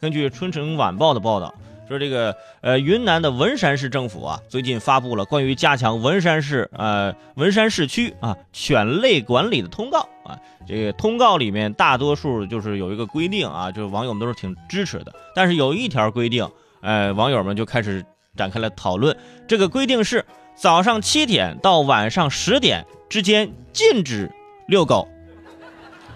[0.00, 1.54] 根据《春城晚报》的报道。
[1.88, 10.38] 说这个呃，云南的文山市政府啊，最近发布了关于加强文山市呃文山市区啊犬类管理的通告啊。
[10.66, 15.14] 这个通告里面大多数就是有一个规定啊，就是网友们都是挺支持的。
[15.34, 16.46] 但是有一条规定，
[16.82, 18.04] 呃，网友们就开始
[18.36, 19.16] 展开了讨论。
[19.46, 24.30] 这个规定是早上七点到晚上十点之间禁止
[24.66, 25.08] 遛狗。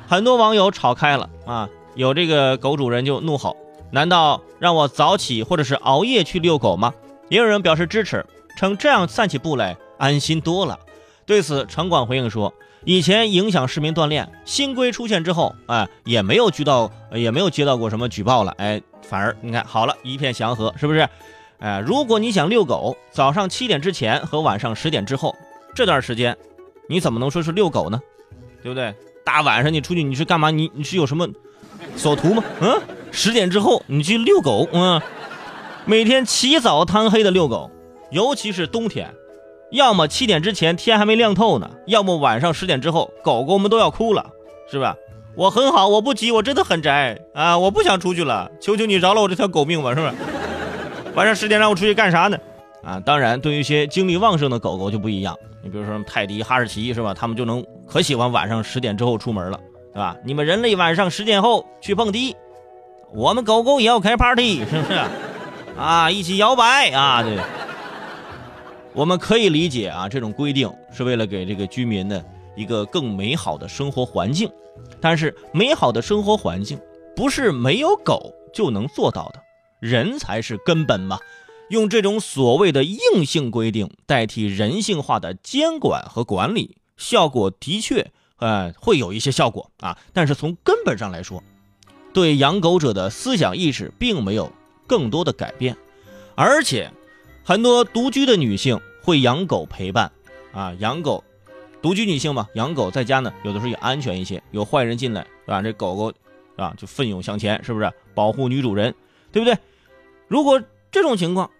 [0.06, 3.56] 很多网友吵开了啊，有这个狗主人就怒吼。
[3.92, 6.92] 难道让我早起或者是熬夜去遛狗吗？
[7.28, 8.24] 也有人表示支持，
[8.56, 10.78] 称这样散起步来安心多了。
[11.24, 12.52] 对此，城管回应说，
[12.84, 21.08] 以前影响市民锻炼，新规出现之后，哎，也没有接到，也没有接到过什么举报了，哎，反而你看好了，一片祥和，是不是？
[21.58, 25.36] 哎，如果你想遛狗，早上七点之前和晚上十点之后
[25.74, 26.36] 这段时间，
[26.88, 28.00] 你怎么能说是遛狗呢？
[28.62, 28.94] 对不对？
[29.24, 30.50] 大晚上你出去你是干嘛？
[30.50, 31.28] 你你是有什么
[31.96, 32.42] 所图吗？
[32.60, 32.80] 嗯？
[33.12, 35.00] 十点之后你去遛狗，嗯，
[35.84, 37.70] 每天起早贪黑的遛狗，
[38.10, 39.14] 尤其是冬天，
[39.70, 44.24] 要么七点之前天还没亮透呢，要么晚上十点之后，狗狗们都要哭了，
[44.70, 44.96] 是吧？
[45.36, 50.12] 我很好，我不急，我真的很宅啊，我不想出去了，求求你饶了我这条狗命吧，是不是？
[51.14, 52.38] 晚上十点让我出去干啥呢？
[52.82, 57.12] 啊，当然，对于一些精力旺盛的狗狗就不一样，你比如说泰迪、哈士奇，是吧？
[57.12, 59.60] 他们就能可喜欢晚上十点之后出门了，
[59.92, 60.16] 对吧？
[60.24, 62.34] 你们人类晚上十点后去蹦迪。
[63.14, 65.00] 我们狗狗也要开 party， 是不是？
[65.78, 67.22] 啊，一起摇摆啊！
[67.22, 67.38] 对，
[68.92, 72.22] 我们可以理解啊，这种规定是为了给这个居民呢
[72.56, 74.50] 一个更美好的生活环境。
[75.00, 76.78] 但是，美好的生活环境
[77.14, 79.40] 不是没有狗就能做到的，
[79.80, 81.18] 人才是根本嘛。
[81.68, 89.96] 用这种所谓的硬性规定代替人性化的监管和管理，效果的确呃会有一些效果啊。
[90.12, 91.42] 但是从根本上来说，
[92.12, 94.52] 对养狗者的思想意识并没有
[94.86, 95.76] 更多的改变，
[96.34, 96.90] 而且
[97.42, 100.12] 很多独居的女性会养狗陪伴
[100.52, 101.24] 啊，养狗，
[101.80, 105.62] 独居女性嘛，养狗在家呢，有的时候也安全一些，有坏人进来，啊？
[105.62, 106.12] 这狗狗
[106.56, 108.94] 啊就奋勇向前，是不是保护女主人，
[109.32, 109.56] 对不对？
[110.28, 111.50] 如果这种情况，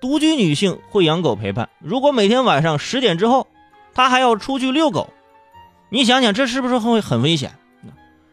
[0.00, 3.48] 独居女性会养狗陪伴，如果每天晚上十点之后，
[3.92, 5.12] 她还要出去遛狗，
[5.90, 7.52] 你想想，这是不是会很危险？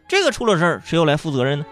[0.08, 1.66] 这个出了事儿，谁又来负责任呢？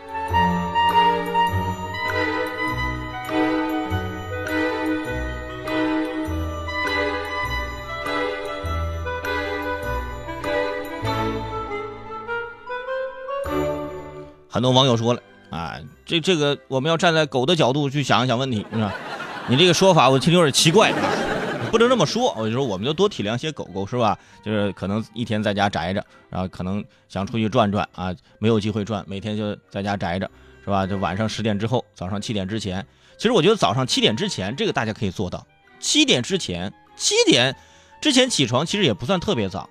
[14.49, 18.93] 很多网友说了啊，这这个我们要站在狗的角度去想一想问题，是吧？
[19.47, 20.91] 你这个说法我听着有点奇怪。
[21.73, 24.15] 不能这么说，我就说我们就多体谅些狗狗，是吧？
[24.45, 30.29] 就是可能一天在家宅着，然后可能想出去转转啊，没有机会转，每天就在家宅着，
[30.63, 30.85] 是吧？
[30.85, 32.85] 就晚上十点之后，早上七点之前。
[33.17, 35.43] 其实我觉得早上七点之前，这个大家可以做到。
[35.79, 37.55] 七点之前，七点
[37.99, 39.67] 之前起床其实也不算特别早，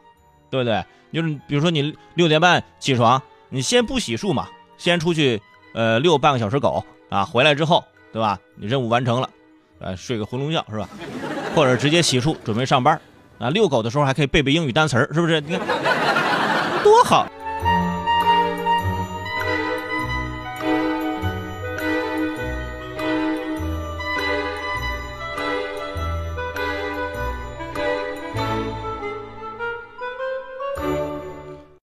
[0.51, 0.85] 对不对？
[1.13, 5.41] 就是比如说你六点半起床，你先不洗漱嘛，先出去
[5.73, 8.41] 呃遛半个小时狗啊，回来之后，对吧？
[8.57, 9.31] 你任务完成了，
[9.79, 10.89] 呃，睡个回笼觉是吧？
[11.55, 13.01] 或者直接洗漱准备上班，
[13.39, 15.41] 啊，遛狗的时候还可以背背英语单词儿，是不是？
[15.41, 15.61] 你看
[16.83, 17.27] 多好！